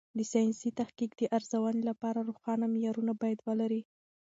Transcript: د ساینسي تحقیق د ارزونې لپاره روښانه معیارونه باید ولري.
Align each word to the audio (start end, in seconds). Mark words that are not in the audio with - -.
د 0.17 0.19
ساینسي 0.31 0.69
تحقیق 0.79 1.11
د 1.17 1.21
ارزونې 1.37 1.81
لپاره 1.89 2.19
روښانه 2.29 2.65
معیارونه 2.73 3.13
باید 3.21 3.39
ولري. 3.47 3.81